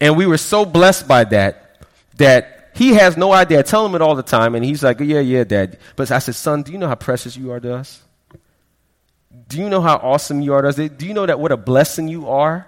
[0.00, 3.60] And we were so blessed by that that he has no idea.
[3.60, 5.78] I tell him it all the time, and he's like, Yeah, yeah, dad.
[5.94, 8.02] But I said, Son, do you know how precious you are to us?
[9.52, 10.72] Do you know how awesome you are?
[10.72, 12.66] Do you know that what a blessing you are?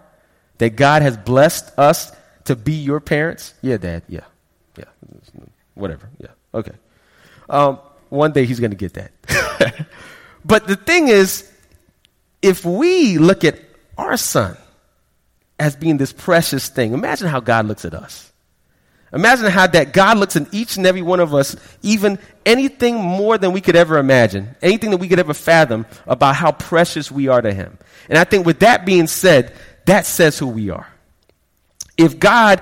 [0.59, 2.13] That God has blessed us
[2.45, 3.55] to be your parents?
[3.63, 4.03] Yeah, dad.
[4.07, 4.21] Yeah.
[4.77, 4.85] Yeah.
[5.73, 6.11] Whatever.
[6.19, 6.29] Yeah.
[6.53, 6.73] Okay.
[7.49, 7.79] Um,
[8.11, 9.87] one day he's going to get that.
[10.45, 11.51] but the thing is,
[12.43, 13.59] if we look at
[13.97, 14.59] our son
[15.59, 18.31] as being this precious thing, imagine how God looks at us.
[19.15, 23.39] Imagine how that God looks in each and every one of us, even anything more
[23.39, 27.29] than we could ever imagine, anything that we could ever fathom about how precious we
[27.29, 27.79] are to Him.
[28.09, 29.53] And I think with that being said,
[29.87, 30.89] that says who we are.
[31.97, 32.61] If God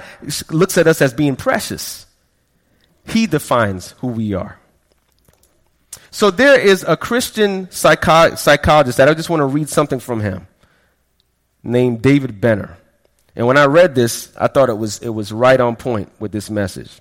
[0.51, 2.05] looks at us as being precious,
[3.07, 4.59] He defines who we are.
[6.13, 10.21] So there is a Christian psycho- psychologist that I just want to read something from
[10.21, 10.47] him
[11.63, 12.77] named David Benner.
[13.35, 16.33] And when I read this, I thought it was, it was right on point with
[16.33, 17.01] this message.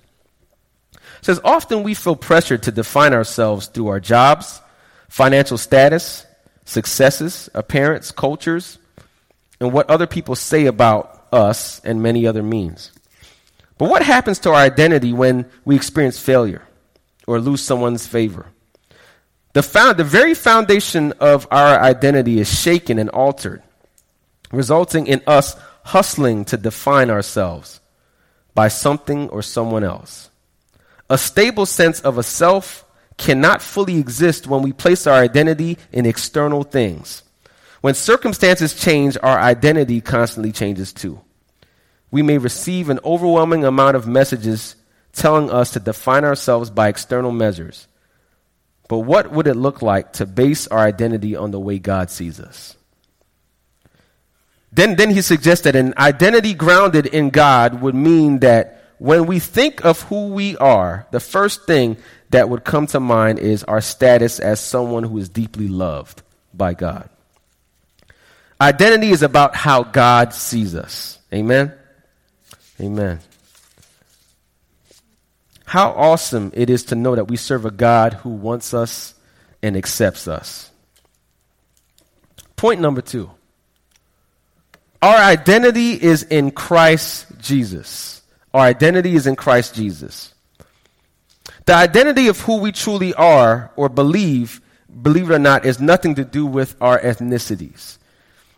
[0.94, 4.62] It says, Often we feel pressured to define ourselves through our jobs,
[5.10, 6.26] financial status,
[6.66, 8.78] successes, appearance, cultures,
[9.60, 12.92] and what other people say about us and many other means.
[13.78, 16.64] But what happens to our identity when we experience failure
[17.28, 18.48] or lose someone's favor?
[19.54, 23.62] The, found, the very foundation of our identity is shaken and altered,
[24.52, 27.80] resulting in us hustling to define ourselves
[28.54, 30.30] by something or someone else.
[31.10, 32.86] A stable sense of a self
[33.18, 37.24] cannot fully exist when we place our identity in external things.
[37.82, 41.20] When circumstances change, our identity constantly changes too.
[42.12, 44.76] We may receive an overwhelming amount of messages
[45.14, 47.88] telling us to define ourselves by external measures.
[48.88, 52.40] But what would it look like to base our identity on the way God sees
[52.40, 52.76] us?
[54.72, 59.40] Then, then he suggests that an identity grounded in God would mean that when we
[59.40, 61.98] think of who we are, the first thing
[62.30, 66.22] that would come to mind is our status as someone who is deeply loved
[66.54, 67.10] by God.
[68.62, 71.18] Identity is about how God sees us.
[71.34, 71.74] Amen?
[72.80, 73.20] Amen.
[75.66, 79.16] How awesome it is to know that we serve a God who wants us
[79.64, 80.70] and accepts us.
[82.56, 83.32] Point number two
[85.02, 88.22] our identity is in Christ Jesus.
[88.54, 90.34] Our identity is in Christ Jesus.
[91.66, 94.62] The identity of who we truly are or believe,
[95.02, 97.98] believe it or not, is nothing to do with our ethnicities.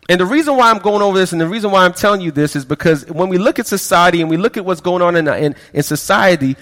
[0.08, 2.30] And the reason why I'm going over this and the reason why I'm telling you
[2.30, 5.16] this is because when we look at society and we look at what's going on
[5.16, 6.56] in, in, in society,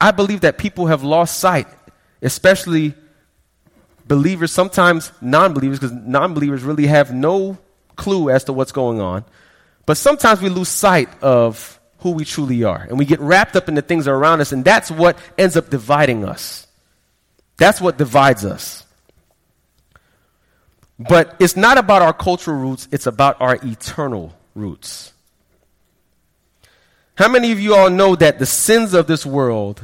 [0.00, 1.68] I believe that people have lost sight,
[2.22, 2.94] especially
[4.08, 7.58] believers, sometimes non believers, because non believers really have no
[7.98, 9.24] clue as to what's going on.
[9.84, 12.86] But sometimes we lose sight of who we truly are.
[12.88, 15.68] And we get wrapped up in the things around us, and that's what ends up
[15.68, 16.66] dividing us.
[17.56, 18.86] That's what divides us.
[20.98, 25.12] But it's not about our cultural roots, it's about our eternal roots.
[27.16, 29.82] How many of you all know that the sins of this world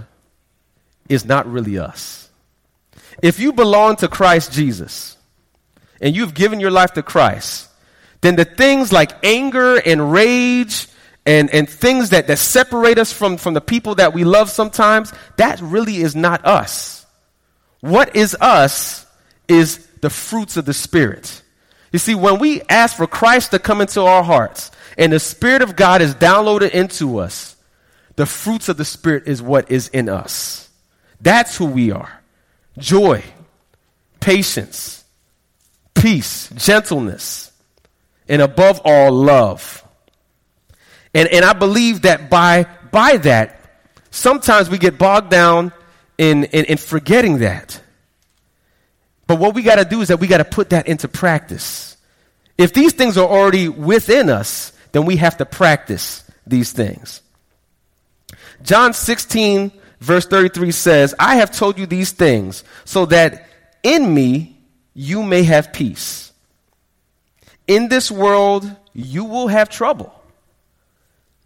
[1.09, 2.31] is not really us?
[3.23, 5.17] If you belong to Christ Jesus
[6.01, 7.69] and you've given your life to Christ,
[8.25, 10.89] then the things like anger and rage
[11.27, 15.13] and, and things that, that separate us from, from the people that we love sometimes,
[15.37, 17.05] that really is not us.
[17.81, 19.05] What is us
[19.47, 21.43] is the fruits of the Spirit.
[21.93, 25.61] You see, when we ask for Christ to come into our hearts and the Spirit
[25.61, 27.57] of God is downloaded into us,
[28.17, 30.71] the fruits of the Spirit is what is in us.
[31.21, 32.23] That's who we are
[32.79, 33.23] joy,
[34.21, 35.05] patience,
[35.93, 37.53] peace, gentleness,
[38.29, 39.85] and above all, love.
[41.15, 43.61] And, and I believe that by, by that,
[44.11, 45.73] sometimes we get bogged down
[46.19, 47.81] in, in, in forgetting that.
[49.27, 51.97] But what we got to do is that we got to put that into practice.
[52.59, 57.21] If these things are already within us, then we have to practice these things.
[58.63, 63.49] John 16, verse 33 says, I have told you these things so that
[63.83, 64.59] in me
[64.95, 66.24] you may have peace.
[67.67, 70.13] In this world you will have trouble.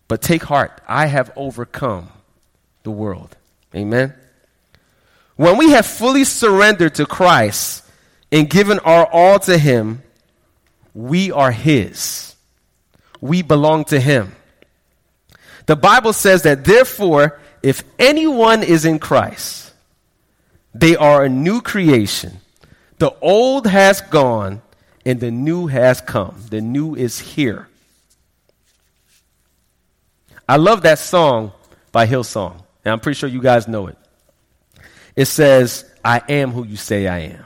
[0.08, 2.08] But take heart, I have overcome
[2.82, 3.36] the world.
[3.74, 4.14] Amen.
[5.36, 7.84] When we have fully surrendered to Christ
[8.32, 10.02] and given our all to Him,
[10.94, 12.34] we are His.
[13.20, 14.34] We belong to Him.
[15.66, 19.72] The Bible says that, therefore, if anyone is in Christ,
[20.74, 22.40] they are a new creation.
[22.98, 24.62] The old has gone
[25.08, 26.34] and the new has come.
[26.50, 27.66] The new is here.
[30.46, 31.52] I love that song
[31.92, 33.96] by Hillsong, and I'm pretty sure you guys know it.
[35.16, 37.44] It says, I am who you say I am.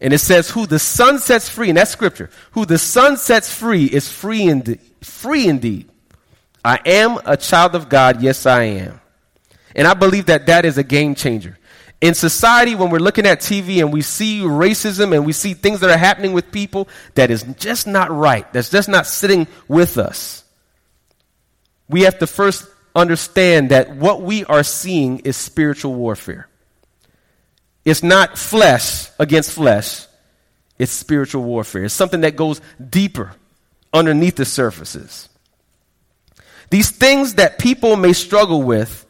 [0.00, 2.30] And it says, who the Son sets free, and that's scripture.
[2.52, 4.80] Who the Son sets free is free indeed.
[5.02, 5.90] Free indeed.
[6.64, 8.22] I am a child of God.
[8.22, 9.02] Yes, I am.
[9.76, 11.58] And I believe that that is a game changer.
[12.00, 15.80] In society, when we're looking at TV and we see racism and we see things
[15.80, 19.98] that are happening with people that is just not right, that's just not sitting with
[19.98, 20.44] us,
[21.88, 26.48] we have to first understand that what we are seeing is spiritual warfare.
[27.84, 30.06] It's not flesh against flesh,
[30.78, 31.84] it's spiritual warfare.
[31.84, 33.32] It's something that goes deeper
[33.92, 35.28] underneath the surfaces.
[36.70, 39.04] These things that people may struggle with,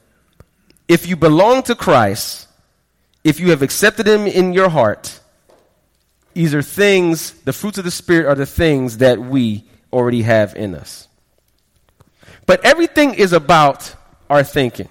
[0.88, 2.48] if you belong to Christ,
[3.24, 5.20] if you have accepted Him in your heart,
[6.34, 10.54] these are things, the fruits of the Spirit are the things that we already have
[10.54, 11.08] in us.
[12.46, 13.94] But everything is about
[14.28, 14.88] our thinking.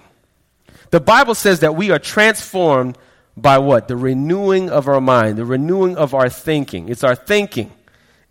[0.90, 2.98] The Bible says that we are transformed
[3.36, 3.88] by what?
[3.88, 6.88] The renewing of our mind, the renewing of our thinking.
[6.88, 7.72] It's our thinking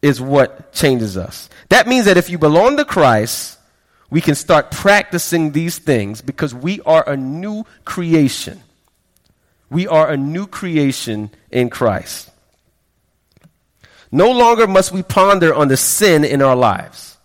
[0.01, 1.49] is what changes us.
[1.69, 3.57] That means that if you belong to Christ,
[4.09, 8.61] we can start practicing these things because we are a new creation.
[9.69, 12.31] We are a new creation in Christ.
[14.11, 17.17] No longer must we ponder on the sin in our lives.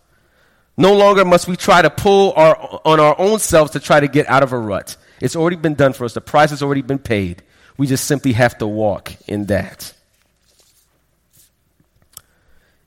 [0.76, 4.08] No longer must we try to pull our, on our own selves to try to
[4.08, 4.96] get out of a rut.
[5.20, 6.12] It's already been done for us.
[6.12, 7.42] The price has already been paid.
[7.76, 9.92] We just simply have to walk in that.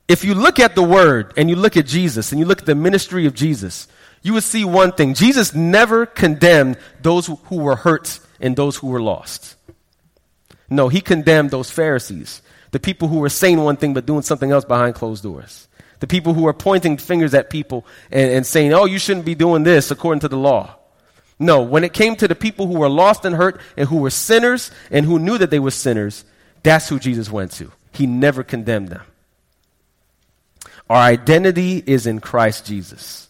[0.06, 2.66] If you look at the Word and you look at Jesus and you look at
[2.66, 3.88] the ministry of Jesus,
[4.22, 5.14] you would see one thing.
[5.14, 9.56] Jesus never condemned those who were hurt and those who were lost.
[10.70, 14.50] No, he condemned those Pharisees, the people who were saying one thing but doing something
[14.50, 15.68] else behind closed doors.
[16.00, 19.34] The people who were pointing fingers at people and, and saying, oh, you shouldn't be
[19.34, 20.76] doing this according to the law.
[21.38, 24.10] No, when it came to the people who were lost and hurt and who were
[24.10, 26.24] sinners and who knew that they were sinners,
[26.62, 27.72] that's who Jesus went to.
[27.92, 29.02] He never condemned them.
[30.90, 33.27] Our identity is in Christ Jesus.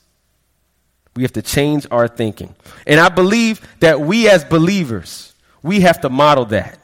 [1.19, 2.55] We have to change our thinking.
[2.87, 6.79] And I believe that we as believers, we have to model that.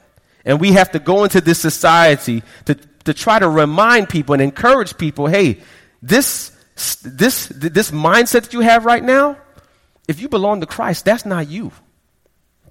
[0.44, 2.74] And we have to go into this society to,
[3.04, 5.60] to try to remind people and encourage people hey,
[6.02, 6.50] this,
[7.04, 9.36] this, this mindset that you have right now,
[10.08, 11.70] if you belong to Christ, that's not you.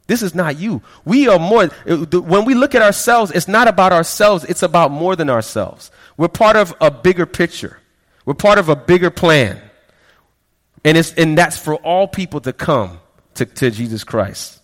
[0.07, 0.81] This is not you.
[1.05, 5.15] We are more, when we look at ourselves, it's not about ourselves, it's about more
[5.15, 5.91] than ourselves.
[6.17, 7.79] We're part of a bigger picture,
[8.25, 9.61] we're part of a bigger plan.
[10.85, 12.99] And, it's, and that's for all people to come
[13.35, 14.59] to, to Jesus Christ.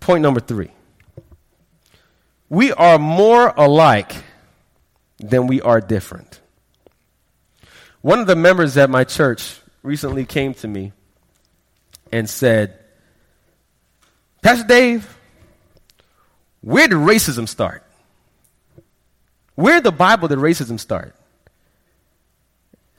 [0.00, 0.70] Point number three
[2.48, 4.24] we are more alike
[5.18, 6.40] than we are different.
[8.00, 10.92] One of the members at my church recently came to me
[12.10, 12.78] and said,
[14.42, 15.16] Pastor Dave,
[16.60, 17.84] where did racism start?
[19.54, 21.14] Where in the Bible did racism start?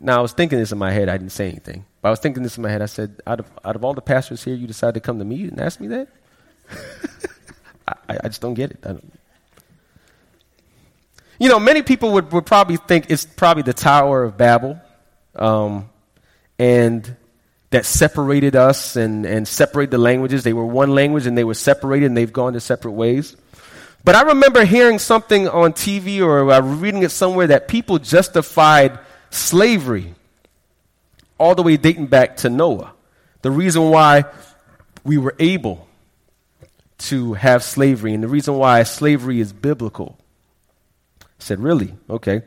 [0.04, 1.10] Now, I was thinking this in my head.
[1.10, 1.86] I didn't say anything.
[2.02, 2.82] But I was thinking this in my head.
[2.82, 5.26] I said, out of, out of all the pastors here, you decided to come to
[5.26, 6.08] me and ask me that?
[7.88, 8.82] I, I, just don't get it.
[8.82, 9.14] Don't.
[11.38, 14.82] You know, many people would, would probably think it's probably the Tower of Babel.
[15.36, 15.90] Um,
[16.58, 17.16] and
[17.70, 20.44] that separated us and, and separated the languages.
[20.44, 23.36] They were one language and they were separated and they've gone to separate ways.
[24.04, 28.98] But I remember hearing something on TV or reading it somewhere that people justified
[29.32, 30.14] slavery
[31.40, 32.94] all the way dating back to Noah.
[33.42, 34.26] The reason why
[35.04, 35.88] we were able
[37.00, 40.20] to have slavery and the reason why slavery is biblical.
[41.24, 41.96] I said, Really?
[42.08, 42.44] Okay.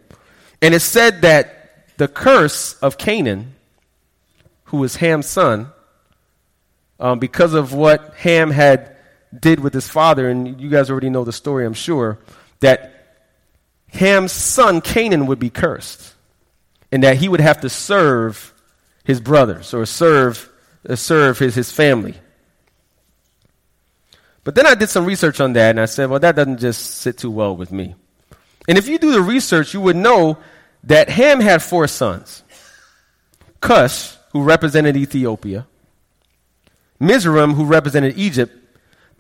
[0.63, 3.55] And it said that the curse of Canaan
[4.75, 5.69] who was Ham's son,
[6.99, 8.97] um, because of what Ham had
[9.39, 12.19] did with his father, and you guys already know the story, I'm sure,
[12.61, 13.21] that
[13.93, 16.14] Ham's son Canaan would be cursed,
[16.95, 18.55] and that he would have to serve
[19.03, 20.49] his brothers or serve
[20.89, 22.15] uh, serve his, his family.
[24.45, 26.99] But then I did some research on that, and I said, well, that doesn't just
[26.99, 27.97] sit too well with me.
[28.69, 30.39] And if you do the research, you would know
[30.85, 32.45] that Ham had four sons.
[33.61, 35.67] Cush, who represented Ethiopia,
[37.01, 38.57] Mizraim, who represented Egypt,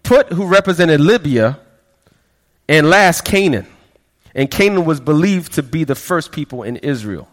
[0.05, 1.59] Put, who represented Libya,
[2.69, 3.67] and last, Canaan.
[4.33, 7.29] And Canaan was believed to be the first people in Israel.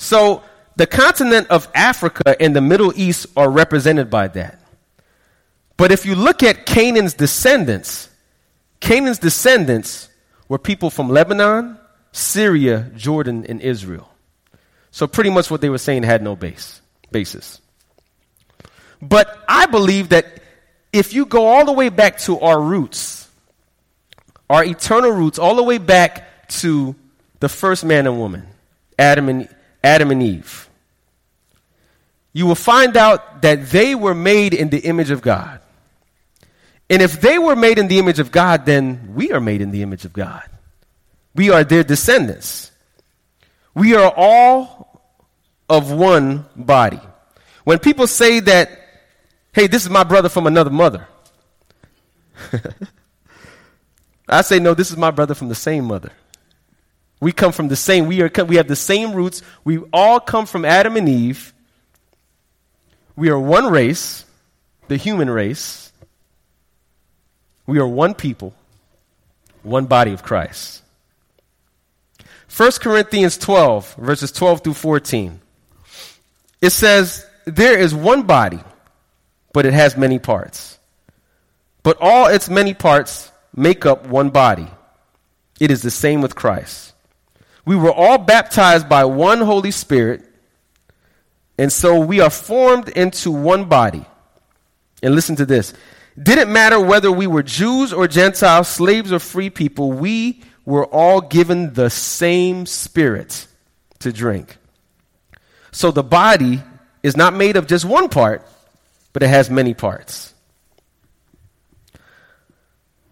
[0.00, 0.42] So,
[0.76, 4.58] the continent of Africa and the Middle East are represented by that.
[5.76, 8.08] But if you look at Canaan's descendants,
[8.80, 10.08] Canaan's descendants
[10.48, 11.78] were people from Lebanon,
[12.12, 14.10] Syria, Jordan, and Israel.
[14.90, 16.80] So pretty much what they were saying had no base,
[17.10, 17.60] basis.
[19.02, 20.40] But I believe that
[20.94, 23.28] if you go all the way back to our roots,
[24.48, 26.96] our eternal roots, all the way back to
[27.40, 28.46] the first man and woman,
[28.98, 29.48] Adam and,
[29.82, 30.68] Adam and Eve,
[32.32, 35.60] you will find out that they were made in the image of God.
[36.88, 39.70] And if they were made in the image of God, then we are made in
[39.70, 40.42] the image of God.
[41.34, 42.72] We are their descendants.
[43.74, 45.00] We are all
[45.68, 47.00] of one body.
[47.64, 48.70] When people say that,
[49.52, 51.06] hey, this is my brother from another mother,
[54.28, 56.10] I say, no, this is my brother from the same mother.
[57.20, 59.42] We come from the same, we, are, we have the same roots.
[59.62, 61.52] We all come from Adam and Eve.
[63.14, 64.24] We are one race,
[64.88, 65.92] the human race.
[67.66, 68.54] We are one people,
[69.62, 70.82] one body of Christ.
[72.56, 75.40] 1 Corinthians 12, verses 12 through 14.
[76.60, 78.60] It says, There is one body,
[79.52, 80.78] but it has many parts.
[81.82, 84.68] But all its many parts make up one body.
[85.60, 86.89] It is the same with Christ.
[87.64, 90.24] We were all baptized by one Holy Spirit,
[91.58, 94.04] and so we are formed into one body.
[95.02, 95.72] And listen to this.
[96.20, 101.20] Didn't matter whether we were Jews or Gentiles, slaves or free people, we were all
[101.20, 103.46] given the same spirit
[104.00, 104.56] to drink.
[105.72, 106.62] So the body
[107.02, 108.46] is not made of just one part,
[109.12, 110.34] but it has many parts.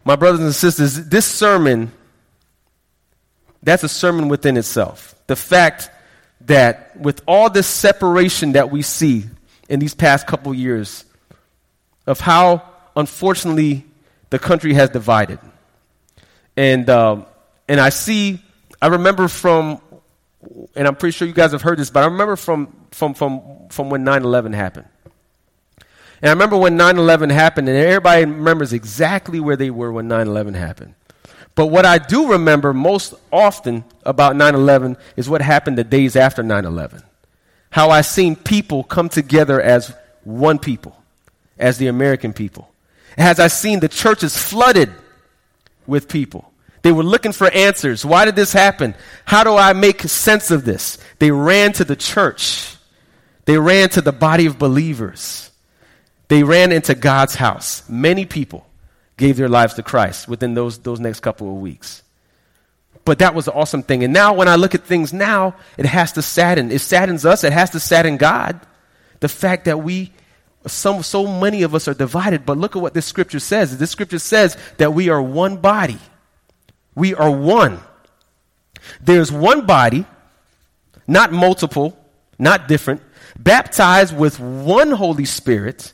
[0.05, 1.92] My brothers and sisters, this sermon,
[3.62, 5.14] that's a sermon within itself.
[5.26, 5.90] The fact
[6.42, 9.24] that with all this separation that we see
[9.68, 11.04] in these past couple years
[12.06, 12.62] of how,
[12.96, 13.84] unfortunately,
[14.30, 15.38] the country has divided.
[16.56, 17.26] And um,
[17.68, 18.40] and I see,
[18.80, 19.80] I remember from,
[20.74, 23.68] and I'm pretty sure you guys have heard this, but I remember from, from, from,
[23.68, 24.86] from when 9 11 happened.
[26.22, 30.09] And I remember when 9 11 happened, and everybody remembers exactly where they were when
[30.09, 30.94] 9 11 happened.
[31.59, 36.14] But what I do remember most often about 9 11 is what happened the days
[36.14, 37.02] after 9 11.
[37.70, 39.92] How I seen people come together as
[40.22, 40.96] one people,
[41.59, 42.70] as the American people.
[43.16, 44.92] As I seen the churches flooded
[45.88, 46.52] with people
[46.82, 48.04] They were looking for answers.
[48.06, 48.94] Why did this happen?
[49.24, 50.96] How do I make sense of this?
[51.18, 52.76] They ran to the church.
[53.46, 55.50] They ran to the body of believers.
[56.28, 57.82] They ran into God's house.
[57.88, 58.67] Many people
[59.18, 62.02] gave their lives to Christ within those, those next couple of weeks.
[63.04, 64.04] But that was an awesome thing.
[64.04, 66.70] And now, when I look at things now, it has to sadden.
[66.70, 67.44] It saddens us.
[67.44, 68.60] It has to sadden God.
[69.20, 70.12] The fact that we,
[70.66, 72.46] some, so many of us are divided.
[72.46, 73.76] But look at what this scripture says.
[73.78, 75.98] This scripture says that we are one body.
[76.94, 77.80] We are one.
[79.00, 80.06] There's one body,
[81.06, 81.98] not multiple,
[82.38, 83.02] not different,
[83.38, 85.92] baptized with one Holy Spirit.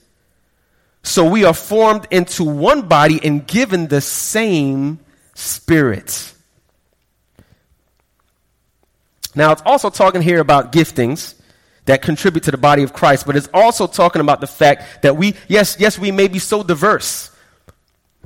[1.05, 4.99] So we are formed into one body and given the same
[5.35, 6.33] Spirit.
[9.35, 11.35] Now, it's also talking here about giftings
[11.87, 15.17] that contribute to the body of Christ, but it's also talking about the fact that
[15.17, 17.31] we, yes, yes, we may be so diverse,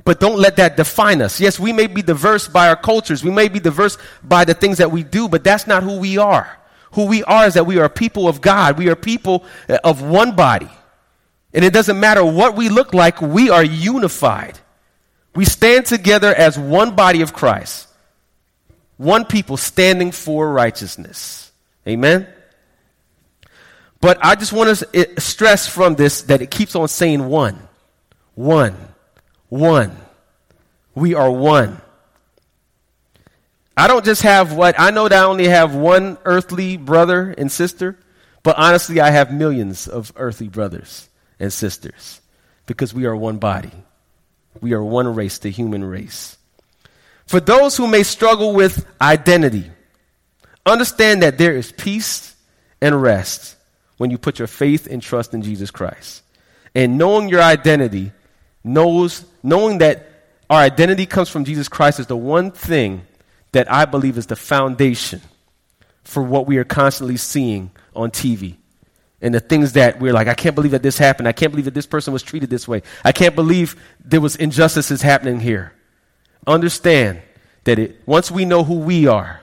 [0.05, 1.41] but don't let that define us.
[1.41, 4.77] Yes, we may be diverse by our cultures, we may be diverse by the things
[4.77, 6.57] that we do, but that's not who we are.
[6.91, 10.01] Who we are is that we are people of God, we are people uh, of
[10.01, 10.69] one body.
[11.53, 14.59] And it doesn't matter what we look like, we are unified.
[15.35, 17.89] We stand together as one body of Christ
[18.99, 21.53] one people standing for righteousness.
[21.87, 22.27] Amen?
[24.01, 27.57] But I just want to stress from this that it keeps on saying one.
[28.35, 28.75] One.
[29.47, 29.95] One.
[30.95, 31.81] We are one.
[33.77, 37.49] I don't just have what, I know that I only have one earthly brother and
[37.49, 37.97] sister,
[38.43, 41.08] but honestly, I have millions of earthly brothers
[41.39, 42.21] and sisters
[42.65, 43.71] because we are one body.
[44.61, 46.37] We are one race, the human race.
[47.25, 49.69] For those who may struggle with identity,
[50.65, 52.35] understand that there is peace
[52.81, 53.55] and rest
[53.97, 56.23] when you put your faith and trust in Jesus Christ.
[56.73, 58.11] And knowing your identity,
[58.63, 60.07] knows, knowing that
[60.49, 63.05] our identity comes from Jesus Christ is the one thing
[63.51, 65.21] that I believe is the foundation
[66.03, 68.55] for what we are constantly seeing on TV.
[69.21, 71.27] And the things that we're like, I can't believe that this happened.
[71.27, 72.83] I can't believe that this person was treated this way.
[73.03, 75.73] I can't believe there was injustices happening here
[76.47, 77.21] understand
[77.63, 79.41] that it, once we know who we are,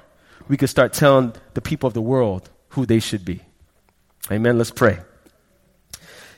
[0.49, 3.41] we can start telling the people of the world who they should be.
[4.31, 4.59] Amen.
[4.59, 4.99] Let's pray.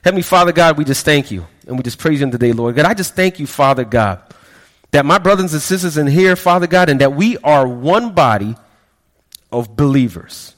[0.04, 2.86] Heavenly Father God, we just thank you and we just praise you today, Lord God.
[2.86, 4.22] I just thank you, Father God,
[4.90, 8.56] that my brothers and sisters in here, Father God, and that we are one body
[9.50, 10.54] of believers.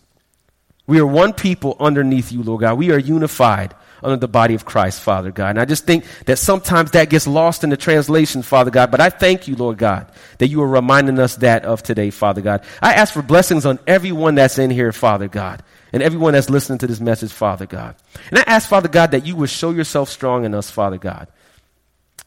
[0.91, 2.77] We are one people underneath you, Lord God.
[2.77, 5.51] We are unified under the body of Christ, Father God.
[5.51, 8.91] And I just think that sometimes that gets lost in the translation, Father God.
[8.91, 12.41] But I thank you, Lord God, that you are reminding us that of today, Father
[12.41, 12.65] God.
[12.83, 15.63] I ask for blessings on everyone that's in here, Father God,
[15.93, 17.95] and everyone that's listening to this message, Father God.
[18.31, 21.29] And I ask, Father God, that you would show yourself strong in us, Father God.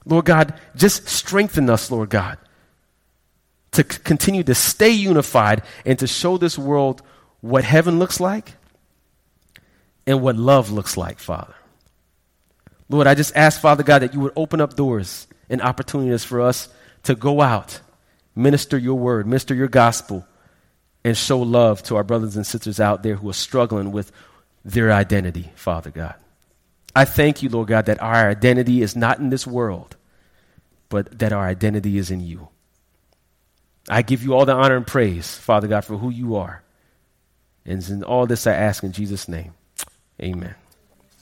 [0.05, 2.37] Lord God, just strengthen us, Lord God,
[3.71, 7.01] to c- continue to stay unified and to show this world
[7.43, 8.53] what heaven looks like
[10.07, 11.53] and what love looks like, Father.
[12.87, 16.39] Lord, I just ask, Father God, that you would open up doors and opportunities for
[16.39, 16.69] us
[17.03, 17.81] to go out,
[18.33, 20.25] minister your word, minister your gospel,
[21.03, 24.13] and show love to our brothers and sisters out there who are struggling with
[24.63, 26.15] their identity, Father God.
[26.95, 29.97] I thank you, Lord God, that our identity is not in this world,
[30.87, 32.47] but that our identity is in you.
[33.89, 36.62] I give you all the honor and praise, Father God, for who you are.
[37.65, 39.53] And in all this I ask in Jesus' name.
[40.21, 40.55] Amen.